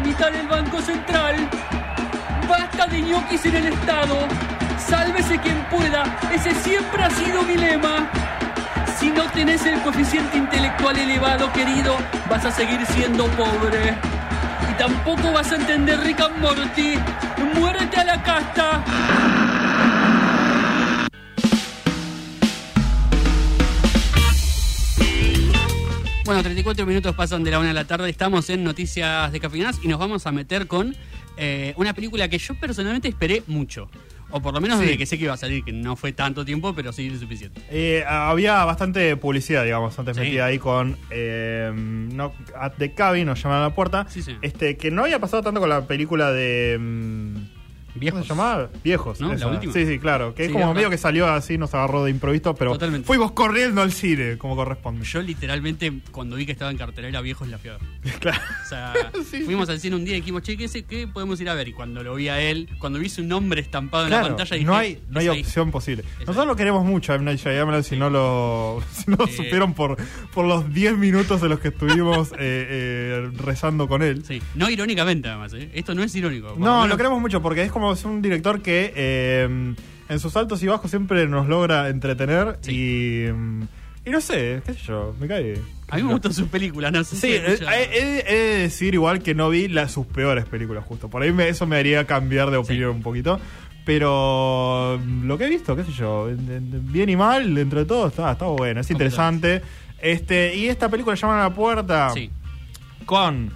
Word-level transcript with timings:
mitad 0.00 0.30
del 0.30 0.48
Banco 0.48 0.80
Central. 0.80 1.36
Basta 2.48 2.86
de 2.86 3.02
ñoquis 3.02 3.44
en 3.46 3.56
el 3.56 3.66
Estado. 3.66 4.16
Sálvese 4.78 5.38
quien 5.38 5.64
pueda. 5.70 6.04
Ese 6.32 6.54
siempre 6.54 7.02
ha 7.04 7.10
sido 7.10 7.42
mi 7.42 7.56
lema. 7.56 8.08
Si 8.98 9.10
no 9.10 9.24
tenés 9.30 9.64
el 9.66 9.80
coeficiente 9.82 10.38
intelectual 10.38 10.98
elevado, 10.98 11.52
querido, 11.52 11.96
vas 12.28 12.44
a 12.44 12.50
seguir 12.50 12.84
siendo 12.86 13.26
pobre. 13.28 13.96
Y 14.70 14.74
tampoco 14.78 15.32
vas 15.32 15.52
a 15.52 15.56
entender 15.56 16.00
Rick 16.00 16.20
and 16.20 16.38
Morty. 16.38 16.98
Muérete 17.54 17.96
a 18.00 18.04
la 18.04 18.22
casta. 18.22 19.63
Bueno, 26.24 26.42
34 26.42 26.86
minutos 26.86 27.14
pasan 27.14 27.44
de 27.44 27.50
la 27.50 27.58
una 27.58 27.68
de 27.68 27.74
la 27.74 27.84
tarde. 27.84 28.08
Estamos 28.08 28.48
en 28.48 28.64
Noticias 28.64 29.30
de 29.30 29.40
Cafeinadas 29.40 29.78
y 29.82 29.88
nos 29.88 29.98
vamos 29.98 30.26
a 30.26 30.32
meter 30.32 30.66
con 30.66 30.96
eh, 31.36 31.74
una 31.76 31.92
película 31.92 32.28
que 32.28 32.38
yo 32.38 32.54
personalmente 32.54 33.08
esperé 33.08 33.42
mucho. 33.46 33.90
O 34.30 34.40
por 34.40 34.54
lo 34.54 34.60
menos 34.60 34.78
Sí. 34.78 34.86
desde 34.86 34.98
que 34.98 35.06
sé 35.06 35.18
que 35.18 35.24
iba 35.24 35.34
a 35.34 35.36
salir, 35.36 35.62
que 35.62 35.72
no 35.72 35.96
fue 35.96 36.12
tanto 36.12 36.44
tiempo, 36.44 36.74
pero 36.74 36.92
sí 36.92 37.14
suficiente. 37.18 37.60
Eh, 37.70 38.04
había 38.08 38.64
bastante 38.64 39.14
publicidad, 39.16 39.64
digamos, 39.64 39.96
antes 39.98 40.16
Sí. 40.16 40.22
metida 40.22 40.46
ahí 40.46 40.58
con 40.58 40.96
eh, 41.10 41.70
no, 41.74 42.32
At 42.58 42.72
the 42.78 42.94
Cabin, 42.94 43.26
nos 43.26 43.42
llamaban 43.42 43.64
a 43.64 43.68
la 43.68 43.74
puerta. 43.74 44.06
Sí, 44.08 44.22
sí. 44.22 44.34
Este, 44.40 44.76
que 44.78 44.90
no 44.90 45.02
había 45.04 45.18
pasado 45.20 45.42
tanto 45.42 45.60
con 45.60 45.68
la 45.68 45.86
película 45.86 46.32
de. 46.32 46.80
Viejos. 47.94 48.20
¿Cómo 48.20 48.24
se 48.24 48.28
llamaba? 48.42 48.70
Viejos. 48.82 49.20
¿No? 49.20 49.32
esa. 49.32 49.46
La 49.46 49.52
última. 49.52 49.72
Sí, 49.72 49.86
sí, 49.86 49.98
claro. 49.98 50.34
Que 50.34 50.44
Sí, 50.44 50.46
es 50.48 50.52
como 50.52 50.74
medio 50.74 50.90
que 50.90 50.98
salió 50.98 51.26
así, 51.28 51.56
nos 51.58 51.72
agarró 51.74 52.04
de 52.04 52.10
improviso, 52.10 52.54
pero 52.54 52.72
Totalmente. 52.72 53.06
fuimos 53.06 53.32
corriendo 53.32 53.82
al 53.82 53.92
cine, 53.92 54.36
como 54.38 54.56
corresponde. 54.56 55.04
Yo 55.04 55.22
literalmente, 55.22 55.92
cuando 56.10 56.36
vi 56.36 56.46
que 56.46 56.52
estaba 56.52 56.70
en 56.70 56.76
cartelera 56.78 57.20
Viejos, 57.20 57.48
la 57.48 57.58
fui 57.58 57.70
a 57.70 57.74
ver. 57.74 57.82
Claro. 58.20 58.40
O 58.64 58.68
sea, 58.68 58.92
Sí, 59.30 59.42
fuimos 59.42 59.68
al 59.68 59.80
cine 59.80 59.96
un 59.96 60.04
día 60.04 60.16
y 60.16 60.20
dijimos, 60.20 60.42
che, 60.42 60.56
¿qué, 60.56 60.64
ese- 60.64 60.84
qué 60.84 61.06
podemos 61.08 61.40
ir 61.40 61.48
a 61.48 61.54
ver? 61.54 61.68
Y 61.68 61.72
cuando 61.72 62.02
lo 62.02 62.14
vi 62.14 62.28
a 62.28 62.40
él, 62.40 62.68
cuando 62.78 62.98
vi 62.98 63.08
su 63.08 63.22
nombre 63.22 63.60
estampado 63.60 64.04
en 64.04 64.08
Claro, 64.10 64.22
la 64.24 64.28
pantalla, 64.30 64.54
dije, 64.56 64.66
no 64.66 64.76
hay, 64.76 65.00
no 65.10 65.20
hay 65.20 65.26
"Es 65.26 65.32
ahí". 65.32 65.40
opción 65.40 65.70
posible. 65.70 66.02
Es 66.02 66.20
Nosotros 66.20 66.38
ahí. 66.42 66.46
lo 66.48 66.56
queremos 66.56 66.84
mucho 66.84 67.12
a 67.12 67.16
M. 67.16 67.24
Night 67.24 67.40
Shyamalan 67.40 67.84
si 67.84 67.96
no 67.96 68.10
lo, 68.10 68.82
si 68.92 69.10
no 69.10 69.16
lo 69.18 69.26
Eh. 69.26 69.32
supieron 69.32 69.74
por, 69.74 69.96
por 70.32 70.44
los 70.46 70.72
10 70.72 70.96
minutos 70.98 71.42
en 71.42 71.48
los 71.50 71.60
que 71.60 71.68
estuvimos 71.68 72.32
eh, 72.32 72.36
eh, 72.38 73.30
rezando 73.36 73.88
con 73.88 74.02
él. 74.02 74.24
Sí, 74.26 74.40
no 74.54 74.68
irónicamente 74.70 75.28
además, 75.28 75.52
¿eh? 75.54 75.70
Esto 75.74 75.94
no 75.94 76.02
es 76.02 76.14
irónico. 76.14 76.54
No, 76.58 76.82
menos- 76.82 76.88
lo 76.88 76.96
queremos 76.96 77.20
mucho 77.20 77.40
porque 77.42 77.62
es 77.62 77.70
como 77.72 77.83
es 77.92 78.04
un 78.04 78.22
director 78.22 78.62
que 78.62 78.92
eh, 78.96 79.74
en 80.08 80.18
sus 80.20 80.36
altos 80.36 80.62
y 80.62 80.66
bajos 80.66 80.90
siempre 80.90 81.26
nos 81.28 81.46
logra 81.48 81.88
entretener 81.88 82.58
y, 82.68 83.24
y 83.26 84.10
no 84.10 84.20
sé, 84.20 84.62
qué 84.66 84.74
sé 84.74 84.80
yo, 84.86 85.14
me 85.20 85.26
cae. 85.26 85.58
A 85.88 85.96
mí 85.96 86.02
me 86.02 86.12
gustan 86.12 86.32
sus 86.32 86.48
películas, 86.48 86.92
no 86.92 87.04
sé 87.04 87.14
Sí, 87.16 87.20
si 87.28 87.34
eh, 87.34 87.44
mucha- 87.48 87.78
he, 87.78 87.84
he- 87.84 88.24
he 88.26 88.34
de 88.56 88.58
decir 88.62 88.94
igual 88.94 89.22
que 89.22 89.34
no 89.34 89.50
vi 89.50 89.68
las, 89.68 89.92
sus 89.92 90.06
peores 90.06 90.44
películas 90.46 90.84
justo. 90.84 91.08
Por 91.08 91.22
ahí 91.22 91.32
me- 91.32 91.48
eso 91.48 91.66
me 91.66 91.76
haría 91.76 92.06
cambiar 92.06 92.50
de 92.50 92.56
opinión 92.56 92.90
un 92.96 93.02
poquito. 93.02 93.38
Pero 93.84 94.98
mm, 95.04 95.26
lo 95.26 95.36
que 95.38 95.44
he 95.44 95.48
visto, 95.50 95.76
qué 95.76 95.84
sé 95.84 95.92
yo, 95.92 96.28
en- 96.28 96.50
en- 96.50 96.92
bien 96.92 97.08
y 97.10 97.16
mal, 97.16 97.54
dentro 97.54 97.78
de 97.80 97.84
todo, 97.84 98.08
está, 98.08 98.32
está 98.32 98.46
bueno, 98.46 98.80
es 98.80 98.90
interesante. 98.90 99.62
Este, 100.00 100.54
y 100.56 100.68
esta 100.68 100.88
película 100.88 101.14
llaman 101.16 101.38
a 101.40 101.42
la 101.44 101.54
puerta 101.54 102.10
Sí, 102.14 102.30
con 103.06 103.50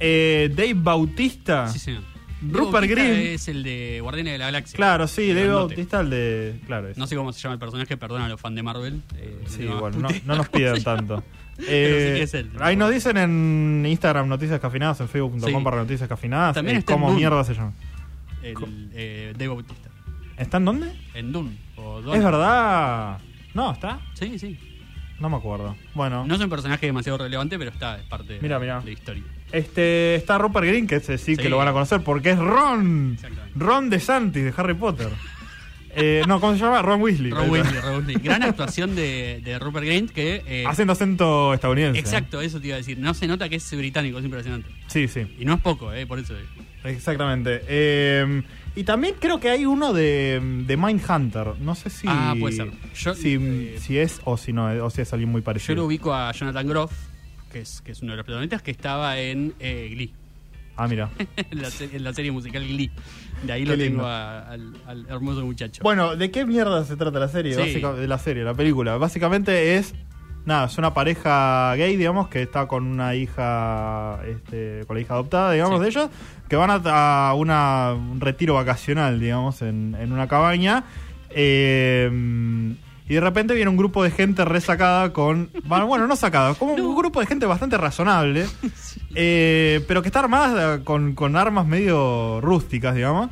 eh, 0.00 0.50
Dave 0.54 0.74
Bautista. 0.74 1.68
sí, 1.68 1.78
señor. 1.78 2.02
Rupert 2.50 2.86
Green. 2.88 3.12
Es 3.34 3.48
el 3.48 3.62
de 3.62 3.98
Guardianes 4.00 4.32
de 4.34 4.38
la 4.38 4.44
Galaxia. 4.46 4.76
Claro, 4.76 5.06
sí, 5.06 5.30
El 5.30 5.36
Dave. 5.36 5.48
Bautista, 5.48 6.00
el 6.00 6.10
de. 6.10 6.60
Claro, 6.66 6.88
ese. 6.88 6.98
No 7.00 7.06
sé 7.06 7.16
cómo 7.16 7.32
se 7.32 7.40
llama 7.40 7.54
el 7.54 7.58
personaje, 7.60 7.96
perdón 7.96 8.22
a 8.22 8.28
los 8.28 8.40
fans 8.40 8.56
de 8.56 8.62
Marvel. 8.62 9.02
eh, 9.16 9.42
Sí, 9.46 9.64
no, 9.64 9.78
bueno, 9.80 9.98
no, 9.98 10.08
no 10.08 10.36
nos 10.36 10.48
¿cómo 10.48 10.58
se 10.58 10.64
pidan 10.74 10.82
tanto. 10.82 11.22
Pero 11.56 11.68
Eh, 11.68 12.08
sí 12.12 12.18
que 12.18 12.22
es 12.22 12.34
él. 12.34 12.50
ahí 12.60 12.76
nos 12.76 12.90
dicen 12.90 13.16
en 13.18 13.84
Instagram 13.86 14.26
Noticias 14.28 14.58
Cafinadas, 14.58 15.00
en 15.00 15.08
facebook.com 15.08 15.48
Sí. 15.50 15.64
barra 15.64 15.76
Noticias 15.82 16.08
Cafinadas, 16.08 16.54
También 16.54 16.76
eh, 16.76 16.78
está 16.80 16.92
en 16.94 16.98
cómo 16.98 17.08
Dune. 17.08 17.18
mierda 17.20 17.44
se 17.44 17.54
llama. 17.54 17.72
El 18.42 18.56
eh, 18.94 19.32
Dave 19.34 19.48
Bautista. 19.48 19.90
¿Está 20.38 20.56
en 20.56 20.64
dónde? 20.64 20.92
En 21.14 21.30
Dune. 21.30 21.56
O 21.76 22.00
Dune. 22.00 22.16
Es 22.18 22.24
verdad. 22.24 23.18
No, 23.54 23.70
¿está? 23.72 24.00
Sí, 24.14 24.38
sí. 24.38 24.58
No 25.20 25.28
me 25.28 25.36
acuerdo. 25.36 25.76
Bueno, 25.94 26.24
No 26.26 26.34
es 26.34 26.40
un 26.40 26.48
personaje 26.50 26.86
demasiado 26.86 27.18
relevante, 27.18 27.56
pero 27.58 27.70
está, 27.70 27.96
es 27.98 28.02
parte 28.04 28.38
Mira, 28.42 28.56
de, 28.58 28.60
mira. 28.62 28.80
de 28.80 28.86
la 28.86 28.90
historia. 28.90 29.22
Este 29.52 30.14
está 30.16 30.38
Rupert 30.38 30.66
Green, 30.66 30.86
que 30.86 30.96
ese 30.96 31.18
sí, 31.18 31.36
Sí. 31.36 31.42
que 31.42 31.48
lo 31.48 31.56
van 31.58 31.68
a 31.68 31.72
conocer 31.72 32.00
porque 32.02 32.30
es 32.30 32.38
Ron. 32.38 33.16
Ron 33.54 33.90
DeSantis 33.90 34.44
de 34.44 34.54
Harry 34.56 34.74
Potter. 34.74 35.08
Eh, 35.94 36.22
no, 36.26 36.40
¿cómo 36.40 36.54
se 36.54 36.60
llama? 36.60 36.80
Ron 36.80 37.02
Weasley. 37.02 37.30
Ron 37.32 37.50
Weasley, 37.50 37.80
Ron 37.80 37.96
Weasley. 37.96 38.14
Gran 38.22 38.42
actuación 38.42 38.94
de, 38.96 39.42
de 39.44 39.58
Rupert 39.58 39.84
Grint 39.84 40.10
que... 40.10 40.42
eh, 40.46 40.64
Haciendo 40.66 40.94
acento 40.94 41.52
estadounidense. 41.52 42.00
exacto, 42.00 42.40
eso 42.40 42.58
te 42.60 42.68
iba 42.68 42.76
a 42.76 42.78
decir. 42.78 42.98
No 42.98 43.12
se 43.12 43.26
nota 43.26 43.48
que 43.50 43.56
es 43.56 43.76
británico, 43.76 44.18
es 44.18 44.24
impresionante. 44.24 44.70
Sí, 44.86 45.06
sí. 45.06 45.26
Y 45.38 45.44
no 45.44 45.54
es 45.54 45.60
poco, 45.60 45.92
eh, 45.92 46.06
por 46.06 46.18
eso. 46.18 46.32
Exactamente. 46.84 47.60
Eh, 47.68 48.42
y 48.74 48.84
también 48.84 49.14
creo 49.20 49.38
que 49.38 49.50
hay 49.50 49.66
uno 49.66 49.92
de, 49.92 50.40
de 50.66 50.76
Mindhunter. 50.78 51.48
No 51.60 51.74
sé 51.74 51.90
si. 51.90 52.06
Ah, 52.08 52.34
puede 52.40 52.56
ser. 52.56 52.70
Yo, 52.96 53.14
si, 53.14 53.34
eh, 53.38 53.76
si 53.78 53.98
es 53.98 54.20
o 54.24 54.38
si 54.38 54.52
no, 54.54 54.64
o 54.84 54.88
si 54.90 55.02
es 55.02 55.12
alguien 55.12 55.30
muy 55.30 55.42
Yo 55.42 55.44
parecido. 55.44 55.74
lo 55.76 55.84
ubico 55.84 56.14
a 56.14 56.32
Jonathan 56.32 56.66
Groff, 56.66 56.92
que 57.52 57.60
es, 57.60 57.80
que 57.82 57.92
es 57.92 58.02
uno 58.02 58.12
de 58.12 58.16
los 58.16 58.24
protagonistas, 58.24 58.62
que 58.62 58.70
estaba 58.70 59.18
en 59.18 59.54
eh, 59.60 59.88
Glee. 59.92 60.12
Ah, 60.76 60.88
mira. 60.88 61.10
en, 61.36 61.60
la, 61.62 61.70
se- 61.70 61.94
en 61.94 62.02
la 62.02 62.12
serie 62.14 62.32
musical 62.32 62.66
Glee. 62.66 62.90
De 63.44 63.52
ahí 63.52 63.62
Qué 63.64 63.68
lo 63.70 63.76
lindo. 63.76 63.98
tengo 63.98 64.06
a- 64.08 64.48
al, 64.48 64.72
al 64.86 65.06
hermoso 65.08 65.44
muchacho. 65.44 65.82
Bueno, 65.82 66.16
¿de 66.16 66.30
qué 66.30 66.46
mierda 66.46 66.84
se 66.84 66.96
trata 66.96 67.18
la 67.18 67.28
serie? 67.28 67.54
Sí. 67.54 67.60
Básica- 67.60 67.92
de 67.92 68.08
la 68.08 68.18
serie, 68.18 68.42
la 68.44 68.54
película. 68.54 68.96
Básicamente 68.96 69.76
es. 69.76 69.94
Nada, 70.44 70.66
es 70.66 70.76
una 70.76 70.92
pareja 70.92 71.72
gay, 71.76 71.96
digamos, 71.96 72.26
que 72.26 72.42
está 72.42 72.66
con 72.66 72.84
una 72.86 73.14
hija, 73.14 74.18
este, 74.26 74.82
con 74.88 74.96
la 74.96 75.00
hija 75.02 75.14
adoptada, 75.14 75.52
digamos, 75.52 75.78
Sí. 75.78 75.82
de 75.84 75.88
ellos, 75.90 76.10
que 76.48 76.56
van 76.56 76.70
a, 76.70 77.28
a 77.28 77.34
una, 77.34 77.92
un 77.92 78.20
retiro 78.20 78.54
vacacional, 78.54 79.20
digamos, 79.20 79.62
en, 79.62 79.94
en 80.00 80.10
una 80.12 80.26
cabaña. 80.26 80.82
Eh, 81.30 82.74
y 83.12 83.16
de 83.16 83.20
repente 83.20 83.52
viene 83.54 83.68
un 83.70 83.76
grupo 83.76 84.02
de 84.02 84.10
gente 84.10 84.42
resacada 84.46 85.12
con. 85.12 85.50
Bueno, 85.64 85.86
bueno, 85.86 86.06
no 86.06 86.16
sacada, 86.16 86.54
como 86.54 86.72
un 86.72 86.96
grupo 86.96 87.20
de 87.20 87.26
gente 87.26 87.44
bastante 87.44 87.76
razonable, 87.76 88.46
eh, 89.14 89.84
pero 89.86 90.00
que 90.00 90.08
está 90.08 90.20
armada 90.20 90.82
con, 90.82 91.14
con 91.14 91.36
armas 91.36 91.66
medio 91.66 92.40
rústicas, 92.40 92.94
digamos. 92.94 93.28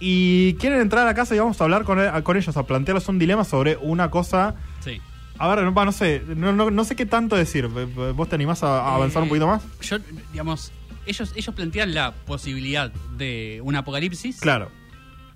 Y 0.00 0.54
quieren 0.54 0.80
entrar 0.80 1.02
a 1.02 1.06
la 1.06 1.14
casa 1.14 1.34
y 1.34 1.38
vamos 1.38 1.58
a 1.60 1.64
hablar 1.64 1.84
con, 1.84 1.98
a- 1.98 2.22
con 2.22 2.36
ellos, 2.36 2.54
a 2.56 2.62
plantearles 2.66 3.08
un 3.08 3.18
dilema 3.18 3.44
sobre 3.44 3.76
una 3.78 4.10
cosa. 4.10 4.54
sí. 4.80 5.00
A 5.38 5.48
ver, 5.48 5.64
no, 5.64 5.70
no 5.72 5.92
sé, 5.92 6.22
no, 6.36 6.52
no- 6.52 6.70
no 6.70 6.84
sé 6.84 6.94
qué 6.96 7.06
tanto 7.06 7.34
decir. 7.36 7.66
¿Vos 7.68 8.28
te 8.28 8.34
animás 8.34 8.62
a, 8.62 8.80
a 8.82 8.94
avanzar 8.96 9.20
Eh, 9.20 9.22
un 9.22 9.28
poquito 9.30 9.46
más? 9.46 9.62
Yo, 9.80 9.96
digamos, 10.32 10.70
ellos, 11.06 11.32
ellos 11.34 11.54
plantean 11.54 11.94
la 11.94 12.12
posibilidad 12.12 12.92
de 13.16 13.60
un 13.64 13.74
apocalipsis. 13.74 14.38
Claro. 14.40 14.70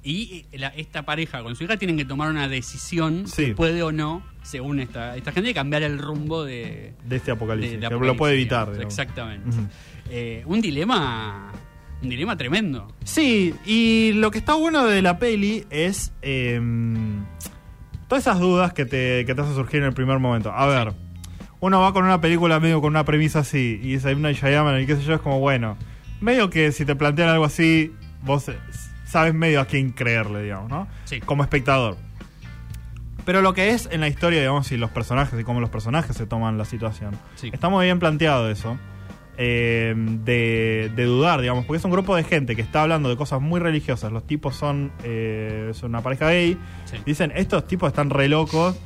Y 0.07 0.45
eh, 0.53 0.59
la- 0.59 0.69
esta 0.69 1.05
pareja 1.05 1.43
con 1.43 1.57
su 1.57 1.65
hija 1.65 1.77
tienen 1.79 1.97
que 1.97 2.05
tomar 2.05 2.31
una 2.31 2.47
decisión 2.47 3.27
Sí. 3.27 3.47
que 3.47 3.55
puede 3.55 3.83
o 3.83 3.91
no, 3.91 4.23
según 4.43 4.79
esta, 4.81 5.17
esta 5.17 5.33
gente, 5.33 5.55
cambiar 5.55 5.83
el 5.83 5.99
rumbo 5.99 6.45
de, 6.45 6.93
De 7.07 7.17
este 7.17 7.31
apocalipsis. 7.31 7.81
de- 7.81 7.89
de 7.89 7.99
lo 8.07 8.17
puede 8.17 8.35
evitar. 8.35 8.67
digamos. 8.71 8.85
Exactamente. 8.93 9.57
Eh, 10.11 10.43
un 10.47 10.61
dilema. 10.61 11.51
Un 12.03 12.11
dilema 12.11 12.37
tremendo. 12.37 12.87
Sí, 13.05 13.55
y 13.65 14.13
lo 14.13 14.31
que 14.31 14.37
está 14.39 14.53
bueno 14.55 14.85
de 14.85 15.01
la 15.01 15.19
peli 15.19 15.65
es 15.71 16.13
eh, 16.21 16.61
todas 18.09 18.25
esas 18.25 18.39
dudas 18.41 18.75
que 18.75 18.85
te, 18.85 19.25
que 19.25 19.35
te 19.35 19.41
hacen 19.41 19.55
surgir 19.55 19.81
en 19.81 19.87
el 19.87 19.95
primer 19.95 20.19
momento. 20.19 20.53
A 20.53 20.67
ver, 20.67 20.93
uno 21.61 21.81
va 21.81 21.95
con 21.95 22.05
una 22.05 22.21
película 22.21 22.61
medio 22.61 22.83
con 22.83 22.91
una 22.91 23.05
premisa 23.05 23.39
así, 23.39 23.81
y 23.83 23.95
es. 23.95 24.05
Night 24.05 24.37
Shyamalan 24.37 24.83
y 24.83 24.87
qué 24.87 24.97
sé 24.97 25.03
yo, 25.03 25.15
es 25.15 25.21
como, 25.23 25.41
bueno, 25.41 25.79
medio 26.21 26.51
que 26.51 26.73
si 26.73 26.85
te 26.85 26.95
plantean 26.95 27.31
algo 27.31 27.47
así, 27.47 27.91
vos 28.23 28.49
eh, 28.51 28.59
sabes 29.15 29.33
medio 29.33 29.61
a 29.61 29.65
quién 29.65 29.91
creerle, 29.93 30.43
digamos, 30.43 30.69
¿no? 30.71 30.87
Sí. 31.05 31.21
Como 31.21 31.43
espectador. 31.43 31.97
Pero 33.25 33.41
lo 33.41 33.55
que 33.55 33.71
es 33.71 33.89
en 33.91 34.01
la 34.03 34.09
historia, 34.09 34.41
digamos, 34.41 34.71
y 34.73 34.77
los 34.77 34.91
personajes, 34.91 35.41
y 35.41 35.45
cómo 35.45 35.61
los 35.61 35.71
personajes 35.71 36.15
se 36.15 36.27
toman 36.27 36.59
la 36.59 36.67
situación. 36.67 37.13
Sí. 37.37 37.49
Está 37.53 37.71
muy 37.71 37.87
bien 37.87 37.99
planteado 37.99 38.51
eso. 38.51 38.77
eh, 39.37 39.95
de, 39.97 40.93
de 40.95 41.05
dudar, 41.05 41.41
digamos, 41.41 41.65
porque 41.65 41.79
es 41.79 41.85
un 41.85 41.91
grupo 41.91 42.15
de 42.15 42.23
gente 42.23 42.55
que 42.55 42.63
está 42.63 42.83
hablando 42.83 43.09
de 43.09 43.17
cosas 43.17 43.41
muy 43.41 43.61
religiosas. 43.61 44.13
Los 44.13 44.27
tipos 44.27 44.55
son, 44.57 44.93
eh, 45.03 45.71
son 45.75 45.91
una 45.91 46.03
pareja 46.03 46.29
gay. 46.29 46.59
Sí. 46.85 46.99
Dicen, 47.07 47.33
estos 47.35 47.67
tipos 47.67 47.89
están 47.89 48.11
re 48.11 48.29
locos, 48.29 48.77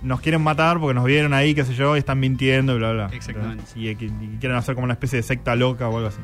nos 0.00 0.20
quieren 0.20 0.42
matar 0.42 0.78
porque 0.78 0.94
nos 0.94 1.04
vieron 1.04 1.34
ahí, 1.34 1.54
qué 1.54 1.64
sé 1.64 1.74
yo, 1.74 1.96
y 1.96 1.98
están 1.98 2.20
mintiendo 2.20 2.74
y 2.74 2.78
bla, 2.78 2.92
bla. 2.92 3.10
Exactamente. 3.12 3.64
Y, 3.74 3.88
y 3.88 3.96
quieren 3.96 4.56
hacer 4.56 4.74
como 4.76 4.84
una 4.84 4.94
especie 4.94 5.16
de 5.18 5.22
secta 5.24 5.56
loca 5.56 5.88
o 5.88 5.96
algo 5.96 6.08
así. 6.08 6.20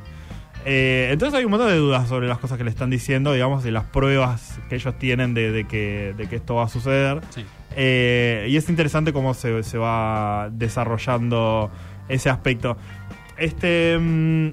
Eh, 0.64 1.08
entonces 1.12 1.38
hay 1.38 1.44
un 1.44 1.50
montón 1.50 1.68
de 1.68 1.76
dudas 1.76 2.08
sobre 2.08 2.26
las 2.26 2.38
cosas 2.38 2.56
que 2.58 2.64
le 2.64 2.70
están 2.70 2.88
diciendo, 2.90 3.32
digamos, 3.32 3.62
de 3.64 3.70
las 3.70 3.84
pruebas 3.84 4.58
que 4.68 4.76
ellos 4.76 4.98
tienen 4.98 5.34
de, 5.34 5.50
de 5.52 5.64
que, 5.66 6.14
de 6.16 6.26
que 6.26 6.36
esto 6.36 6.54
va 6.54 6.64
a 6.64 6.68
suceder. 6.68 7.20
Sí. 7.30 7.44
Eh, 7.76 8.46
y 8.48 8.56
es 8.56 8.68
interesante 8.68 9.12
cómo 9.12 9.34
se, 9.34 9.62
se 9.62 9.78
va 9.78 10.48
desarrollando 10.52 11.70
ese 12.08 12.30
aspecto. 12.30 12.76
Este. 13.36 13.98
mm, 13.98 14.52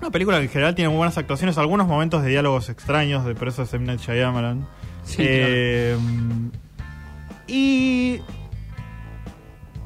una 0.00 0.10
película 0.10 0.38
que 0.38 0.44
en 0.44 0.50
general 0.50 0.74
tiene 0.74 0.88
muy 0.88 0.96
buenas 0.96 1.16
actuaciones, 1.18 1.56
algunos 1.58 1.86
momentos 1.86 2.22
de 2.22 2.30
diálogos 2.30 2.68
extraños, 2.68 3.24
de, 3.24 3.34
pero 3.34 3.50
eso 3.50 3.62
es. 3.62 3.72
Night 3.80 4.00
Shyamalan. 4.00 4.66
Sí, 5.04 5.22
Eh, 5.24 5.96
Y. 7.46 8.20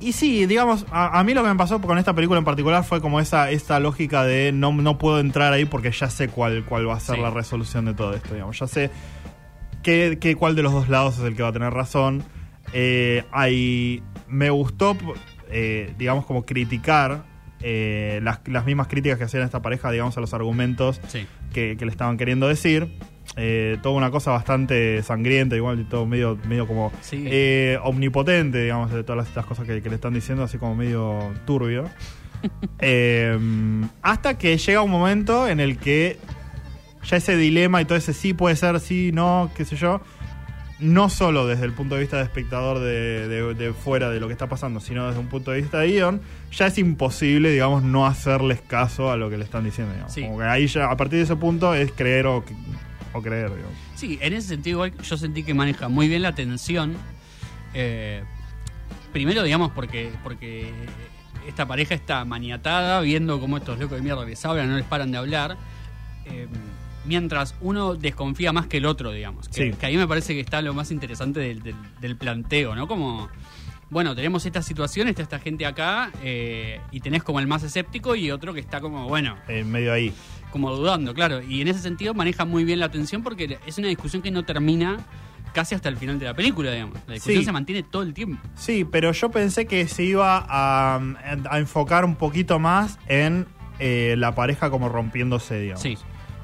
Y 0.04 0.12
sí, 0.12 0.44
digamos, 0.46 0.84
a, 0.90 1.18
a 1.18 1.24
mí 1.24 1.32
lo 1.34 1.42
que 1.42 1.48
me 1.48 1.54
pasó 1.56 1.80
con 1.80 1.96
esta 1.98 2.12
película 2.14 2.38
en 2.38 2.44
particular 2.44 2.84
fue 2.84 3.00
como 3.00 3.20
esa, 3.20 3.50
esta 3.50 3.80
lógica 3.80 4.24
de 4.24 4.52
no, 4.52 4.72
no 4.72 4.98
puedo 4.98 5.18
entrar 5.20 5.52
ahí 5.52 5.64
porque 5.64 5.90
ya 5.92 6.10
sé 6.10 6.28
cuál, 6.28 6.64
cuál 6.64 6.88
va 6.88 6.94
a 6.94 7.00
ser 7.00 7.16
Sí. 7.16 7.22
la 7.22 7.30
resolución 7.30 7.86
de 7.86 7.94
todo 7.94 8.12
esto, 8.14 8.34
digamos. 8.34 8.58
Ya 8.58 8.66
sé 8.66 8.90
qué, 9.82 10.18
qué- 10.20 10.36
cuál 10.36 10.56
de 10.56 10.62
los 10.62 10.72
dos 10.72 10.88
lados 10.88 11.18
es 11.18 11.24
el 11.24 11.34
que 11.36 11.42
va 11.42 11.48
a 11.48 11.52
tener 11.52 11.72
razón. 11.72 12.22
Eh, 12.72 13.24
hay, 13.32 14.02
me 14.28 14.50
gustó, 14.50 14.96
eh, 15.50 15.94
digamos, 15.98 16.26
como 16.26 16.44
criticar 16.44 17.24
eh, 17.66 18.20
las, 18.22 18.40
las 18.46 18.66
mismas 18.66 18.88
críticas 18.88 19.16
que 19.16 19.24
hacían 19.24 19.42
esta 19.44 19.62
pareja, 19.62 19.90
digamos, 19.90 20.16
a 20.18 20.20
los 20.20 20.34
argumentos 20.34 21.00
Sí. 21.08 21.26
que, 21.54 21.76
que 21.78 21.84
le 21.86 21.90
estaban 21.90 22.18
queriendo 22.18 22.46
decir. 22.46 22.98
Eh, 23.36 23.78
toda 23.82 23.96
una 23.96 24.10
cosa 24.10 24.30
bastante 24.30 25.02
sangrienta, 25.02 25.56
igual, 25.56 25.80
y 25.80 25.84
todo 25.84 26.06
medio, 26.06 26.38
medio 26.48 26.66
como 26.68 26.92
Sí. 27.00 27.24
eh, 27.26 27.78
omnipotente, 27.82 28.62
digamos, 28.62 28.92
de 28.92 29.02
todas 29.02 29.26
estas 29.26 29.44
cosas 29.46 29.66
que, 29.66 29.82
que 29.82 29.88
le 29.88 29.96
están 29.96 30.14
diciendo, 30.14 30.44
así 30.44 30.58
como 30.58 30.74
medio 30.74 31.32
turbio. 31.46 31.84
Eh, 32.80 33.38
hasta 34.02 34.36
que 34.36 34.58
llega 34.58 34.82
un 34.82 34.90
momento 34.90 35.48
en 35.48 35.60
el 35.60 35.78
que 35.78 36.18
ya 37.08 37.16
ese 37.16 37.36
dilema 37.36 37.80
y 37.80 37.86
todo 37.86 37.96
ese 37.96 38.12
sí 38.12 38.34
puede 38.34 38.54
ser, 38.56 38.78
sí, 38.80 39.10
no, 39.14 39.50
qué 39.56 39.64
sé 39.64 39.76
yo, 39.76 40.00
no 40.80 41.08
solo 41.08 41.46
desde 41.46 41.64
el 41.64 41.72
punto 41.72 41.94
de 41.94 42.02
vista 42.02 42.18
de 42.18 42.24
espectador 42.24 42.80
de, 42.80 43.28
de- 43.28 43.54
de 43.54 43.72
fuera 43.72 44.10
de 44.10 44.20
lo 44.20 44.26
que 44.26 44.32
está 44.34 44.46
pasando, 44.48 44.80
sino 44.80 45.06
desde 45.06 45.20
un 45.20 45.28
punto 45.28 45.52
de 45.52 45.62
vista 45.62 45.78
de 45.78 45.86
guion, 45.92 46.20
ya 46.52 46.66
es 46.66 46.76
imposible, 46.78 47.50
digamos, 47.50 47.82
no 47.82 48.06
hacerles 48.06 48.60
caso 48.60 49.10
a 49.10 49.16
lo 49.16 49.30
que 49.30 49.38
le 49.38 49.44
están 49.44 49.64
diciendo. 49.64 49.92
digamos. 49.94 50.12
Sí. 50.12 50.22
Como 50.22 50.38
que 50.38 50.44
ahí 50.44 50.66
ya, 50.66 50.90
a 50.90 50.96
partir 50.98 51.18
de 51.18 51.24
ese 51.24 51.36
punto, 51.36 51.74
es 51.74 51.92
creer 51.92 52.26
o, 52.26 52.44
o 53.14 53.22
creer, 53.22 53.48
digamos. 53.54 53.72
Sí, 53.94 54.18
en 54.20 54.32
ese 54.34 54.48
sentido 54.48 54.84
igual 54.84 55.02
yo 55.02 55.16
sentí 55.16 55.42
que 55.42 55.54
maneja 55.54 55.88
muy 55.88 56.08
bien 56.08 56.20
la 56.22 56.34
tensión. 56.34 56.96
Eh, 57.72 58.22
primero, 59.12 59.42
digamos, 59.42 59.70
porque, 59.72 60.10
porque 60.22 60.72
esta 61.48 61.66
pareja 61.66 61.94
está 61.94 62.24
maniatada, 62.24 63.00
viendo 63.00 63.40
cómo 63.40 63.56
estos 63.56 63.78
locos 63.78 63.96
de 63.98 64.02
mierda 64.02 64.24
les 64.24 64.44
hablan, 64.44 64.68
no 64.70 64.76
les 64.76 64.86
paran 64.86 65.10
de 65.12 65.18
hablar. 65.18 65.56
eh, 66.26 66.48
mientras 67.06 67.54
uno 67.60 67.94
desconfía 67.96 68.50
más 68.54 68.66
que 68.66 68.78
el 68.78 68.86
otro, 68.86 69.12
digamos. 69.12 69.50
Que, 69.50 69.72
Sí. 69.72 69.76
que 69.78 69.84
ahí 69.84 69.96
me 69.98 70.08
parece 70.08 70.32
que 70.32 70.40
está 70.40 70.62
lo 70.62 70.72
más 70.72 70.90
interesante 70.90 71.38
del, 71.38 71.62
del- 71.62 71.76
del 72.00 72.16
planteo, 72.16 72.74
¿no? 72.74 72.88
Como, 72.88 73.28
bueno, 73.90 74.14
tenemos 74.16 74.46
esta 74.46 74.62
situación, 74.62 75.08
está 75.08 75.20
esta 75.20 75.38
gente 75.38 75.66
acá, 75.66 76.10
eh, 76.22 76.80
y 76.92 77.00
tenés 77.00 77.22
como 77.22 77.40
el 77.40 77.46
más 77.46 77.62
escéptico 77.62 78.16
y 78.16 78.30
otro 78.30 78.54
que 78.54 78.60
está 78.60 78.80
como, 78.80 79.06
bueno, 79.06 79.36
En 79.48 79.70
medio 79.70 79.92
ahí. 79.92 80.14
Como 80.54 80.70
dudando, 80.72 81.12
claro. 81.14 81.42
Y 81.42 81.60
en 81.62 81.66
ese 81.66 81.80
sentido 81.80 82.14
maneja 82.14 82.44
muy 82.44 82.62
bien 82.62 82.78
la 82.78 82.86
atención 82.86 83.24
porque 83.24 83.58
es 83.66 83.76
una 83.76 83.88
discusión 83.88 84.22
que 84.22 84.30
no 84.30 84.44
termina 84.44 84.98
casi 85.52 85.74
hasta 85.74 85.88
el 85.88 85.96
final 85.96 86.20
de 86.20 86.26
la 86.26 86.34
película, 86.34 86.70
digamos. 86.70 86.96
La 87.08 87.14
discusión 87.14 87.40
Sí. 87.40 87.44
se 87.44 87.50
mantiene 87.50 87.82
todo 87.82 88.02
el 88.02 88.14
tiempo. 88.14 88.40
Sí, 88.54 88.84
pero 88.84 89.10
yo 89.10 89.32
pensé 89.32 89.66
que 89.66 89.88
se 89.88 90.04
iba 90.04 90.38
a, 90.48 91.00
a 91.50 91.58
enfocar 91.58 92.04
un 92.04 92.14
poquito 92.14 92.60
más 92.60 93.00
en 93.08 93.46
eh, 93.80 94.14
la 94.16 94.32
pareja 94.36 94.70
como 94.70 94.88
rompiéndose, 94.88 95.58
digamos. 95.58 95.82
Sí. 95.82 95.98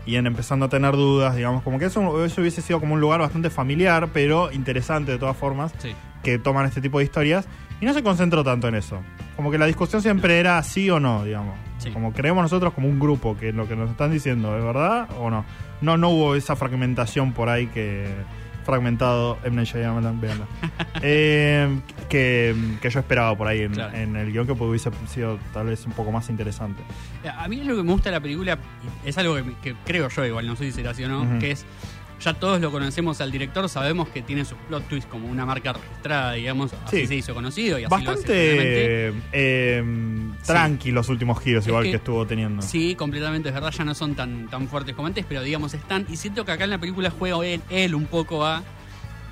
Y 0.06 0.16
en 0.16 0.26
empezando 0.26 0.66
a 0.66 0.68
tener 0.68 0.92
dudas, 0.96 1.36
digamos, 1.36 1.62
como 1.62 1.78
que 1.78 1.84
eso, 1.84 2.24
eso 2.24 2.40
hubiese 2.40 2.62
sido 2.62 2.80
como 2.80 2.94
un 2.94 3.00
lugar 3.00 3.20
bastante 3.20 3.48
familiar, 3.48 4.08
pero 4.12 4.50
interesante 4.50 5.12
de 5.12 5.18
todas 5.18 5.36
formas, 5.36 5.72
Sí. 5.78 5.92
que 6.24 6.40
toman 6.40 6.66
este 6.66 6.80
tipo 6.80 6.98
de 6.98 7.04
historias. 7.04 7.46
Y 7.80 7.86
no 7.86 7.94
se 7.94 8.02
concentró 8.02 8.44
tanto 8.44 8.68
en 8.68 8.74
eso. 8.74 9.00
Como 9.36 9.50
que 9.50 9.58
la 9.58 9.66
discusión 9.66 10.02
siempre 10.02 10.38
era 10.38 10.62
sí 10.62 10.90
o 10.90 11.00
no, 11.00 11.24
digamos. 11.24 11.58
Sí. 11.78 11.90
Como 11.90 12.12
creemos 12.12 12.42
nosotros 12.42 12.74
como 12.74 12.88
un 12.88 13.00
grupo, 13.00 13.36
que 13.38 13.52
lo 13.52 13.66
que 13.66 13.74
nos 13.76 13.90
están 13.90 14.10
diciendo 14.12 14.56
es 14.58 14.62
verdad 14.62 15.08
o 15.18 15.30
no. 15.30 15.44
No, 15.80 15.96
no 15.96 16.10
hubo 16.10 16.34
esa 16.34 16.56
fragmentación 16.56 17.32
por 17.32 17.48
ahí 17.48 17.66
que 17.68 18.06
fragmentado 18.66 19.38
M. 19.42 19.56
Night 19.56 19.68
Shyamalan, 19.68 20.20
véanla. 20.20 20.46
Eh, 21.02 21.80
que, 22.10 22.54
que 22.82 22.90
yo 22.90 23.00
esperaba 23.00 23.34
por 23.34 23.46
ahí 23.48 23.60
en, 23.62 23.72
Claro. 23.72 23.96
en 23.96 24.14
el 24.16 24.30
guion 24.32 24.44
que 24.46 24.52
hubiese 24.52 24.90
sido 25.08 25.38
tal 25.54 25.66
vez 25.68 25.86
un 25.86 25.92
poco 25.92 26.12
más 26.12 26.28
interesante. 26.28 26.82
A 27.38 27.48
mí 27.48 27.62
lo 27.64 27.74
que 27.76 27.82
me 27.82 27.92
gusta 27.92 28.10
de 28.10 28.16
la 28.16 28.20
película, 28.20 28.58
es 29.06 29.16
algo 29.16 29.36
que, 29.62 29.74
creo 29.86 30.08
yo 30.10 30.26
igual, 30.26 30.46
no 30.46 30.56
sé 30.56 30.64
si 30.66 30.72
será 30.72 30.90
así 30.90 31.02
o 31.04 31.08
no, 31.08 31.38
que 31.38 31.52
es, 31.52 31.64
ya 32.20 32.34
todos 32.34 32.60
lo 32.60 32.70
conocemos 32.70 33.20
al 33.20 33.30
director, 33.32 33.68
sabemos 33.68 34.08
que 34.08 34.22
tiene 34.22 34.44
sus 34.44 34.58
plot 34.68 34.86
twists 34.88 35.10
como 35.10 35.28
una 35.28 35.46
marca 35.46 35.72
registrada, 35.72 36.32
digamos, 36.32 36.72
así 36.84 37.00
Sí. 37.00 37.06
se 37.06 37.14
hizo 37.16 37.34
conocido 37.34 37.78
y 37.78 37.84
así 37.84 37.90
Bastante 37.90 38.22
generalmente. 38.34 39.22
eh, 39.32 39.84
tranqui 40.46 40.90
los 40.92 41.08
últimos 41.08 41.40
giros, 41.40 41.64
Es 41.64 41.68
igual 41.68 41.84
que- 41.84 41.90
que, 41.90 41.96
estuvo 41.96 42.26
teniendo. 42.26 42.62
Sí, 42.62 42.94
completamente, 42.94 43.48
es 43.48 43.54
verdad, 43.54 43.70
ya 43.72 43.84
no 43.84 43.94
son 43.94 44.14
tan, 44.14 44.48
tan 44.48 44.68
fuertes 44.68 44.94
como 44.94 45.06
antes, 45.08 45.24
pero 45.28 45.42
digamos 45.42 45.74
están. 45.74 46.06
Y 46.10 46.16
siento 46.16 46.44
que 46.44 46.52
acá 46.52 46.64
en 46.64 46.70
la 46.70 46.78
película 46.78 47.10
juega 47.10 47.44
él, 47.46 47.60
él 47.70 47.94
un 47.94 48.06
poco 48.06 48.44
a, 48.44 48.62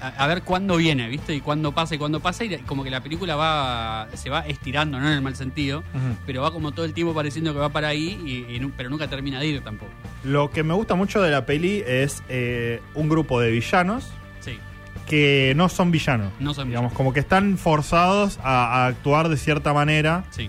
a, 0.00 0.09
a 0.25 0.27
ver 0.27 0.43
cuándo 0.43 0.77
viene, 0.77 1.09
¿viste? 1.09 1.35
Y 1.35 1.41
cuándo 1.41 1.73
pasa 1.73 1.95
y 1.95 1.99
cuándo 1.99 2.21
pasa, 2.21 2.45
y 2.45 2.56
como 2.59 2.85
que 2.85 2.91
la 2.91 3.00
película 3.03 3.37
va 3.37 4.09
se 4.15 4.31
va 4.31 4.41
estirando, 4.41 4.99
no 5.00 5.06
en 5.09 5.15
el 5.15 5.23
mal 5.23 5.37
sentido, 5.37 5.83
pero 6.27 6.43
va 6.43 6.53
como 6.53 6.73
todo 6.73 6.85
el 6.85 6.93
tiempo 6.95 7.15
pareciendo 7.15 7.53
que 7.53 7.59
va 7.59 7.69
para 7.71 7.89
ahí, 7.89 8.21
y, 8.49 8.61
pero 8.77 8.91
nunca 8.91 9.09
termina 9.09 9.41
de 9.41 9.47
ir 9.47 9.61
tampoco. 9.62 9.93
Lo 10.25 10.50
que 10.50 10.62
me 10.62 10.75
gusta 10.75 10.95
mucho 10.95 11.21
de 11.23 11.31
la 11.31 11.47
peli 11.47 11.83
es 11.87 12.23
eh, 12.29 12.81
un 12.95 13.09
grupo 13.09 13.41
de 13.41 13.50
villanos 13.50 14.11
Sí, 14.41 14.59
que 15.06 15.53
no 15.56 15.69
son 15.69 15.91
villanos. 15.91 16.33
no 16.41 16.55
son 16.55 16.69
Digamos, 16.69 16.93
como 16.93 17.12
que 17.12 17.21
están 17.21 17.59
forzados 17.59 18.39
a, 18.43 18.85
a 18.85 18.87
actuar 18.87 19.29
de 19.29 19.37
cierta 19.37 19.73
manera, 19.73 20.25
Sí, 20.31 20.49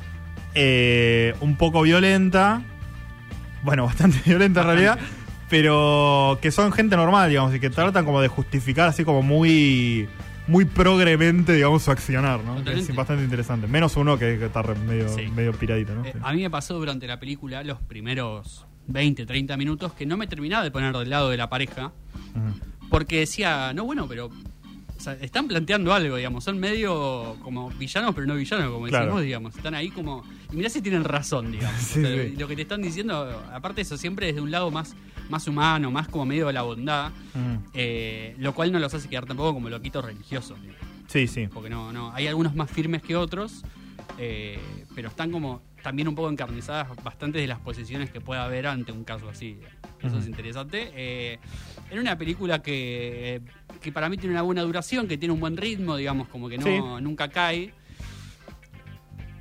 eh, 0.55 1.35
un 1.41 1.55
poco 1.57 1.81
violenta, 1.83 2.61
bueno, 3.63 3.85
bastante 3.87 4.19
violenta 4.25 4.61
en 4.61 4.67
realidad, 4.67 4.99
pero 5.49 6.37
que 6.41 6.51
son 6.51 6.71
gente 6.71 6.95
normal, 6.95 7.29
digamos, 7.29 7.53
y 7.55 7.59
que 7.59 7.69
tratan 7.69 8.05
como 8.05 8.21
de 8.21 8.27
justificar 8.27 8.87
así 8.89 9.03
como 9.03 9.21
muy 9.21 10.07
muy 10.47 10.65
progremente, 10.65 11.53
digamos, 11.53 11.83
su 11.83 11.91
accionar, 11.91 12.43
¿no? 12.43 12.63
Que 12.63 12.73
es 12.73 12.95
bastante 12.95 13.23
interesante. 13.23 13.67
Menos 13.67 13.95
uno 13.97 14.17
que, 14.17 14.39
que 14.39 14.45
está 14.45 14.63
medio, 14.63 15.07
Sí. 15.09 15.27
medio 15.35 15.53
piradito, 15.53 15.93
¿no? 15.93 16.03
Eh, 16.03 16.11
Sí. 16.13 16.19
a 16.23 16.33
mí 16.33 16.41
me 16.41 16.49
pasó 16.49 16.73
durante 16.73 17.05
la 17.05 17.19
película 17.19 17.63
los 17.63 17.79
primeros 17.81 18.65
20, 18.87 19.27
30 19.27 19.57
minutos 19.57 19.93
que 19.93 20.07
no 20.07 20.17
me 20.17 20.25
terminaba 20.25 20.63
de 20.63 20.71
poner 20.71 20.95
del 20.97 21.09
lado 21.11 21.29
de 21.29 21.37
la 21.37 21.49
pareja. 21.49 21.91
Porque 22.89 23.19
decía, 23.19 23.73
no, 23.73 23.83
bueno, 23.85 24.07
pero 24.07 24.25
o 24.27 25.01
sea, 25.01 25.13
están 25.21 25.47
planteando 25.47 25.93
algo, 25.93 26.15
digamos. 26.15 26.43
Son 26.43 26.57
medio 26.59 27.37
como 27.43 27.69
villanos, 27.69 28.15
pero 28.15 28.25
no 28.25 28.33
villanos, 28.35 28.71
como 28.71 28.87
Claro. 28.87 29.05
decimos, 29.05 29.23
digamos. 29.23 29.55
Están 29.55 29.75
ahí 29.75 29.89
como. 29.91 30.23
Y 30.51 30.55
mirá 30.55 30.69
si 30.69 30.81
tienen 30.81 31.03
razón, 31.03 31.51
digamos. 31.51 31.79
Sí, 31.93 31.99
O 31.99 32.07
sea, 32.07 32.23
sí. 32.23 32.35
Lo 32.37 32.47
que 32.47 32.55
te 32.55 32.63
están 32.63 32.81
diciendo, 32.81 33.43
aparte 33.53 33.75
de 33.77 33.81
eso, 33.83 33.97
siempre 33.97 34.25
desde 34.27 34.41
un 34.41 34.49
lado 34.51 34.71
más, 34.71 34.95
más 35.29 35.47
humano, 35.47 35.91
más 35.91 36.07
como 36.07 36.25
medio 36.25 36.47
de 36.47 36.53
la 36.53 36.61
bondad. 36.63 37.11
Eh, 37.73 38.35
lo 38.39 38.53
cual 38.53 38.71
no 38.71 38.79
los 38.79 38.93
hace 38.93 39.07
quedar 39.07 39.25
tampoco 39.25 39.53
como 39.53 39.69
loquitos 39.69 40.03
religiosos. 40.03 40.57
Sí, 41.07 41.27
sí. 41.27 41.47
Porque 41.47 41.69
no, 41.69 41.91
no. 41.93 42.11
Hay 42.13 42.27
algunos 42.27 42.55
más 42.55 42.69
firmes 42.69 43.01
que 43.01 43.15
otros. 43.15 43.63
eh, 44.17 44.59
pero 44.95 45.07
están 45.09 45.31
como 45.31 45.61
también 45.81 46.09
un 46.09 46.15
poco 46.15 46.29
encarnizadas 46.29 46.87
bastante 47.03 47.39
de 47.39 47.47
las 47.47 47.59
posiciones 47.59 48.09
que 48.11 48.19
pueda 48.19 48.43
haber 48.43 48.67
ante 48.67 48.91
un 48.91 49.05
caso 49.05 49.29
así. 49.29 49.57
Eso 50.01 50.17
es 50.19 50.27
interesante. 50.27 50.91
Eh, 50.93 51.39
era 51.89 52.01
una 52.01 52.17
película 52.17 52.61
que, 52.61 53.41
que 53.81 53.91
para 53.93 54.09
mí 54.09 54.17
tiene 54.17 54.33
una 54.35 54.41
buena 54.41 54.61
duración, 54.63 55.07
que 55.07 55.17
tiene 55.17 55.33
un 55.33 55.39
buen 55.39 55.55
ritmo, 55.55 55.95
digamos, 55.95 56.27
como 56.27 56.49
que 56.49 56.57
no, 56.57 56.65
Sí. 56.65 56.79
nunca 57.03 57.29
cae. 57.29 57.73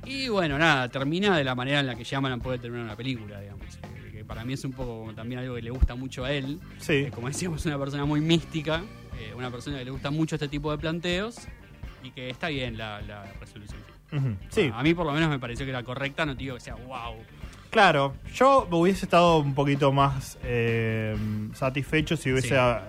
Y 0.05 0.29
bueno, 0.29 0.57
nada, 0.57 0.87
termina 0.89 1.37
de 1.37 1.43
la 1.43 1.55
manera 1.55 1.81
en 1.81 1.87
la 1.87 1.95
que 1.95 2.03
Shyamalan 2.03 2.39
puede 2.39 2.57
terminar 2.59 2.85
una 2.85 2.95
película, 2.95 3.39
digamos. 3.41 3.65
Para 4.29 4.45
mí 4.45 4.53
es 4.53 4.63
un 4.63 4.71
poco 4.71 5.11
también 5.13 5.41
algo 5.41 5.55
que 5.55 5.61
le 5.63 5.71
gusta 5.71 5.95
mucho 5.95 6.23
a 6.23 6.31
él. 6.31 6.59
Sí. 6.77 6.93
Eh, 6.93 7.11
como 7.13 7.27
decíamos, 7.27 7.65
una 7.65 7.77
persona 7.77 8.05
muy 8.05 8.21
mística, 8.21 8.83
eh, 9.19 9.33
una 9.35 9.49
persona 9.51 9.79
que 9.79 9.85
le 9.85 9.91
gusta 9.91 10.09
mucho 10.11 10.35
este 10.35 10.47
tipo 10.47 10.71
de 10.71 10.77
planteos 10.77 11.35
y 12.03 12.11
que 12.11 12.29
está 12.29 12.47
bien 12.47 12.77
la, 12.77 13.01
la 13.01 13.25
resolución. 13.41 13.81
Sí. 14.49 14.71
A 14.73 14.81
mí 14.83 14.93
por 14.93 15.05
lo 15.05 15.11
menos 15.11 15.29
me 15.29 15.37
pareció 15.39 15.65
que 15.65 15.71
era 15.71 15.83
correcta, 15.83 16.25
no 16.25 16.33
te 16.35 16.43
digo 16.43 16.55
que 16.55 16.61
sea 16.61 16.75
wow. 16.75 17.15
Claro, 17.69 18.15
yo 18.33 18.67
hubiese 18.71 19.05
estado 19.05 19.39
un 19.39 19.53
poquito 19.53 19.91
más 19.91 20.37
eh, 20.43 21.15
satisfecho 21.53 22.15
si 22.17 22.31
hubiese, 22.31 22.47
Sí. 22.49 22.53
a- 22.55 22.81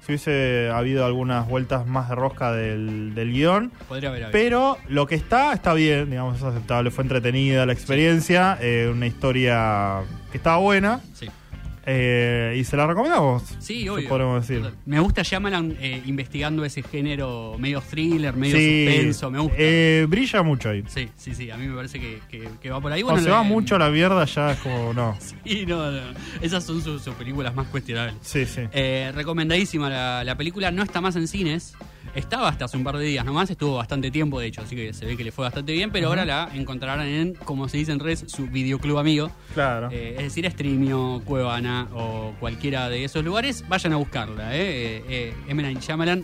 si 0.00 0.12
hubiese 0.12 0.70
habido 0.72 1.04
algunas 1.04 1.46
vueltas 1.48 1.86
más 1.86 2.08
de 2.08 2.14
rosca 2.14 2.52
del, 2.52 3.14
del 3.14 3.32
guion. 3.32 3.70
Podría 3.88 4.08
haber 4.08 4.24
habido. 4.24 4.32
Pero 4.32 4.78
lo 4.88 5.06
que 5.06 5.14
está, 5.14 5.52
está 5.52 5.74
bien, 5.74 6.08
digamos, 6.10 6.38
es 6.38 6.42
aceptable. 6.42 6.90
Fue 6.90 7.04
entretenida 7.04 7.66
la 7.66 7.72
experiencia, 7.74 8.58
eh, 8.60 8.90
una 8.92 9.06
historia 9.06 10.00
que 10.32 10.38
estaba 10.38 10.56
buena 10.56 11.00
Sí, 11.14 11.28
eh, 11.84 12.54
y 12.58 12.64
se 12.64 12.76
la 12.76 12.86
recomendamos. 12.86 13.42
sí 13.58 13.88
obvio. 13.88 14.08
podemos 14.08 14.46
decir. 14.46 14.62
Total. 14.62 14.78
Me 14.86 15.00
gusta 15.00 15.22
Shyamalan 15.22 15.76
eh, 15.80 16.00
investigando 16.06 16.64
ese 16.64 16.82
género 16.82 17.56
medio 17.58 17.80
thriller, 17.80 18.34
medio 18.36 18.56
Sí, 18.56 18.86
suspenso, 18.86 19.30
me 19.32 19.38
gusta. 19.40 19.56
eh, 19.58 20.06
brilla 20.08 20.42
mucho 20.44 20.70
ahí. 20.70 20.84
Sí, 20.86 21.08
sí, 21.16 21.34
sí, 21.34 21.50
a 21.50 21.56
mí 21.56 21.66
me 21.66 21.74
parece 21.74 21.98
que, 21.98 22.20
que- 22.30 22.48
que 22.60 22.70
va 22.70 22.80
por 22.80 22.92
ahí. 22.92 23.02
Cuando 23.02 23.20
se 23.20 23.28
le- 23.28 23.34
va 23.34 23.42
mucho 23.42 23.74
a 23.76 23.78
la 23.80 23.90
mierda 23.90 24.24
ya 24.26 24.52
es 24.52 24.58
como, 24.60 24.94
no. 24.94 25.16
Sí, 25.44 25.66
no, 25.66 25.90
no. 25.90 26.00
Esas 26.40 26.62
son 26.64 26.80
sus, 26.82 27.02
sus 27.02 27.14
películas 27.14 27.52
más 27.54 27.66
cuestionables. 27.66 28.14
Sí, 28.22 28.46
sí. 28.46 28.60
Eh, 28.72 29.10
recomendadísima 29.14 29.90
la, 29.90 30.22
la 30.24 30.36
película, 30.36 30.70
no 30.70 30.82
está 30.84 31.00
más 31.00 31.16
en 31.16 31.26
cines. 31.26 31.74
Estaba 32.14 32.48
hasta 32.48 32.66
hace 32.66 32.76
un 32.76 32.84
par 32.84 32.96
de 32.98 33.04
días 33.04 33.24
nomás, 33.24 33.50
estuvo 33.50 33.76
bastante 33.76 34.10
tiempo 34.10 34.38
de 34.38 34.46
hecho, 34.46 34.62
así 34.62 34.76
que 34.76 34.92
se 34.92 35.06
ve 35.06 35.16
que 35.16 35.24
le 35.24 35.32
fue 35.32 35.44
bastante 35.44 35.72
bien, 35.72 35.90
pero 35.90 36.08
ahora 36.08 36.24
la 36.24 36.48
encontrarán 36.54 37.06
en, 37.06 37.34
como 37.34 37.68
se 37.68 37.78
dice 37.78 37.92
en 37.92 38.00
redes, 38.00 38.24
su 38.28 38.48
videoclub 38.48 38.98
amigo. 38.98 39.30
Claro. 39.54 39.88
Eh, 39.90 40.14
es 40.18 40.24
decir, 40.24 40.50
Streamio, 40.50 41.22
Cuevana 41.24 41.88
o 41.94 42.34
cualquiera 42.38 42.88
de 42.88 43.04
esos 43.04 43.24
lugares, 43.24 43.64
vayan 43.68 43.94
a 43.94 43.96
buscarla. 43.96 44.54
Eh. 44.56 45.02
Eh, 45.08 45.34
eh, 45.48 45.76
Shyamalan 45.80 46.22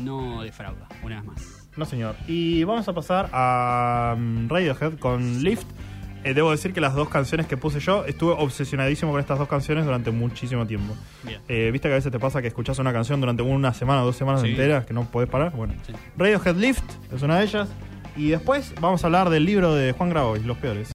no 0.00 0.42
defrauda, 0.42 0.88
una 1.02 1.16
vez 1.16 1.24
más. 1.24 1.68
No, 1.76 1.84
señor. 1.84 2.16
Y 2.26 2.64
vamos 2.64 2.88
a 2.88 2.94
pasar 2.94 3.28
a 3.32 4.14
um, 4.16 4.48
Radiohead 4.48 4.98
con 4.98 5.42
Lift. 5.42 5.66
Eh, 6.26 6.34
debo 6.34 6.50
decir 6.50 6.72
que 6.72 6.80
las 6.80 6.92
dos 6.94 7.08
canciones 7.08 7.46
que 7.46 7.56
puse 7.56 7.78
yo, 7.78 8.04
estuve 8.04 8.32
obsesionadísimo 8.36 9.12
con 9.12 9.20
estas 9.20 9.38
dos 9.38 9.46
canciones 9.46 9.84
durante 9.84 10.10
muchísimo 10.10 10.66
tiempo. 10.66 10.92
Bien. 11.22 11.40
Eh, 11.46 11.70
Viste 11.72 11.86
que 11.88 11.92
a 11.92 11.96
veces 11.96 12.10
te 12.10 12.18
pasa 12.18 12.42
que 12.42 12.48
escuchas 12.48 12.76
una 12.80 12.92
canción 12.92 13.20
durante 13.20 13.42
una 13.44 13.72
semana 13.72 14.02
o 14.02 14.06
dos 14.06 14.16
semanas 14.16 14.40
Sí. 14.42 14.48
enteras 14.48 14.84
que 14.86 14.92
no 14.92 15.04
podés 15.04 15.28
parar. 15.30 15.52
Bueno, 15.52 15.74
Sí. 15.86 15.92
Radiohead 16.18 16.56
Lift 16.56 16.82
es 17.14 17.22
una 17.22 17.38
de 17.38 17.44
ellas. 17.44 17.68
Y 18.16 18.30
después 18.30 18.74
vamos 18.80 19.04
a 19.04 19.06
hablar 19.06 19.30
del 19.30 19.44
libro 19.44 19.74
de 19.74 19.92
Juan 19.92 20.10
Grabois, 20.10 20.44
Los 20.44 20.56
Peores. 20.56 20.84